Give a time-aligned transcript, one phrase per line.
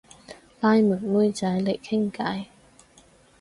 [0.61, 2.45] 拉妹妹仔嚟傾偈